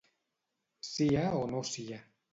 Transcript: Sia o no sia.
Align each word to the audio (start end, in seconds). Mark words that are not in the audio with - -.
Sia 0.93 1.27
o 1.43 1.45
no 1.53 1.63
sia. 1.75 2.03